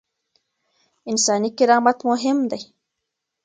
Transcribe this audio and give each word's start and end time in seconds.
انساني 1.11 1.49
کرامت 1.57 1.97
مهم 2.09 2.37
دی. 2.51 2.61